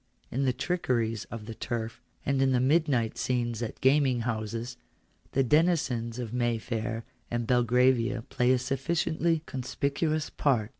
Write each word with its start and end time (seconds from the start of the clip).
In 0.31 0.45
the 0.45 0.51
trickeries 0.51 1.25
of 1.25 1.45
the 1.45 1.53
turf, 1.53 2.01
and 2.25 2.41
in 2.41 2.53
the 2.53 2.59
midnight 2.59 3.19
scenes 3.19 3.61
at 3.61 3.79
gaming 3.81 4.21
houses, 4.21 4.75
the 5.33 5.43
denizens 5.43 6.17
of 6.17 6.33
Mayfair 6.33 7.05
and 7.29 7.45
Belgravia 7.45 8.23
play 8.23 8.51
a 8.51 8.57
sufficiently 8.57 9.43
conspicuous 9.45 10.31
part. 10.31 10.69